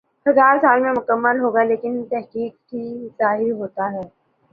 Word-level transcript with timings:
ہزا 0.25 0.47
ر 0.53 0.57
سال 0.61 0.79
میں 0.81 0.93
مکمل 0.93 1.39
ہوگا 1.39 1.63
لیکن 1.63 1.93
تحقیق 2.11 2.53
سی 2.69 2.81
ظاہر 3.19 3.51
ہوتا 3.59 3.85
ہی 3.91 4.01